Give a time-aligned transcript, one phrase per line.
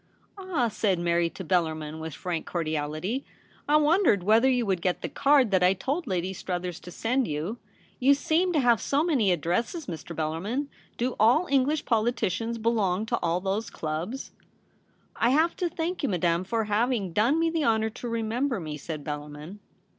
[0.39, 5.03] 'Ah!' said Mary to Bellarmin, with frank cordiality, * I wondered whether you would get
[5.03, 7.59] the card that I told Lady Struthers to send you.
[7.99, 10.15] You seem to have so many addresses, Mr.
[10.15, 10.69] Bellarmin.
[10.97, 14.31] Do all English politicians belong to all those clubs
[15.15, 18.77] ?''I have to thank you, Madame, for having done me the honour to remember me,'
[18.77, 19.59] said Bellarmin.